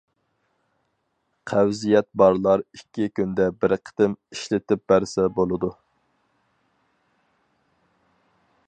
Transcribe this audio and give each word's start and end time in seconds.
قەۋزىيەت 1.51 2.07
بارلار 2.21 2.63
ئىككى 2.79 3.05
كۈندە 3.19 3.47
بىر 3.65 3.77
قېتىم 3.89 4.17
ئىشلىتىپ 4.37 4.83
بەرسە 4.93 5.29
بولىدۇ. 5.39 5.73